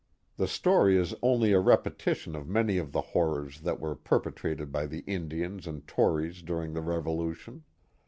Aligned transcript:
The 0.37 0.47
story 0.47 0.97
is 0.97 1.13
only 1.21 1.51
a 1.51 1.59
repetition 1.59 2.35
of 2.35 2.47
many 2.49 2.79
of 2.79 2.91
the 2.91 3.01
horrors 3.13 3.59
that 3.61 3.79
were 3.79 3.93
perpetrated 3.93 4.71
by 4.71 4.87
the 4.87 5.01
Indians 5.05 5.67
and 5.67 5.87
Tories 5.87 6.41
during 6.41 6.73
the 6.73 6.81
Revolution. 6.81 7.65